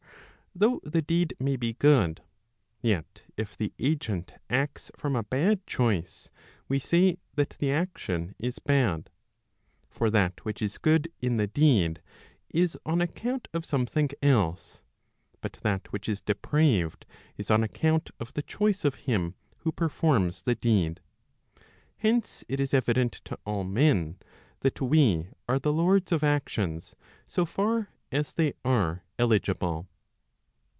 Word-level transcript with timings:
For 0.53 0.59
though 0.67 0.81
the 0.83 1.01
deed 1.01 1.33
may 1.39 1.55
be 1.55 1.71
good, 1.73 2.21
yet 2.81 3.23
if 3.37 3.55
the 3.55 3.71
agent 3.79 4.33
acts 4.49 4.91
from 4.97 5.15
a 5.15 5.23
bad 5.23 5.65
choice, 5.65 6.29
we 6.67 6.77
say 6.77 7.19
that 7.35 7.51
the 7.59 7.71
action 7.71 8.35
is 8.37 8.59
bad. 8.59 9.09
For 9.89 10.09
that 10.09 10.43
which 10.43 10.61
is 10.61 10.77
good 10.77 11.09
in 11.21 11.37
the 11.37 11.47
deed, 11.47 12.01
is 12.49 12.77
on 12.85 12.99
account 12.99 13.47
of 13.53 13.63
something 13.63 14.09
else, 14.21 14.81
but 15.39 15.53
that 15.63 15.89
which 15.93 16.09
is 16.09 16.19
depraved 16.21 17.05
is 17.37 17.49
on 17.49 17.63
account 17.63 18.11
of 18.19 18.33
the 18.33 18.43
choice 18.43 18.83
of 18.83 18.95
him 18.95 19.35
who 19.59 19.71
performs 19.71 20.41
the 20.41 20.55
deed. 20.55 20.99
Hence, 21.95 22.43
it 22.49 22.59
is 22.59 22.73
evident 22.73 23.13
to 23.23 23.39
all 23.45 23.63
men 23.63 24.17
that 24.59 24.81
we 24.81 25.29
are 25.47 25.59
the 25.59 25.71
lords 25.71 26.11
of 26.11 26.25
actions, 26.25 26.93
so 27.25 27.45
far 27.45 27.87
as 28.11 28.33
they 28.33 28.51
are 28.65 29.05
eligible. 29.17 29.87